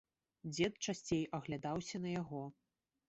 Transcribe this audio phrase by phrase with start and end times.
[0.53, 2.43] Дзед часцей аглядаўся на яго.